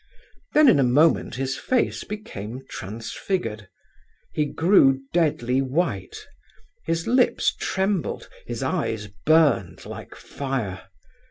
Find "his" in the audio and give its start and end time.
1.35-1.57, 6.87-7.05, 8.47-8.63